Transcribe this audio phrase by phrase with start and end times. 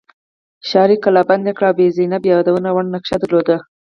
[0.67, 3.47] ښار یې کلابند کړ بي بي زینب یادونې وړ نقش درلود.